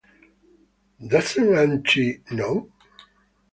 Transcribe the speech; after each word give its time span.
Doesn't 1.09 1.53
auntie 1.59 2.23
know? 2.31 2.73